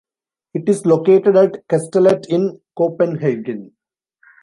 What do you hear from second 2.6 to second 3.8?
Copenhagen.